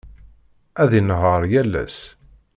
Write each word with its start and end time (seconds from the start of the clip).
Ad 0.81 0.91
inehheṛ 0.99 1.41
yal 1.51 1.73
ass. 1.83 1.97